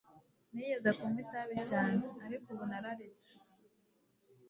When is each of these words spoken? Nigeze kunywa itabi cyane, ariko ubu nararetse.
Nigeze 0.51 0.89
kunywa 0.97 1.19
itabi 1.25 1.55
cyane, 1.69 2.03
ariko 2.25 2.45
ubu 2.53 2.63
nararetse. 2.71 3.27